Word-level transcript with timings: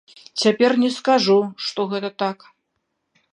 Цяпер 0.43 0.71
не 0.83 0.89
скажу, 0.95 1.35
што 1.67 1.79
гэта 1.93 2.09
так. 2.25 2.37